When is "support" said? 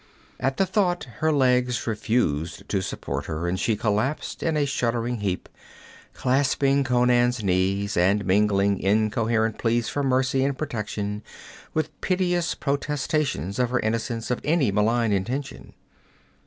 2.81-3.27